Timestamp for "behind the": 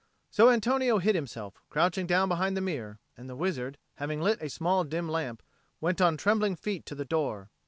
2.27-2.61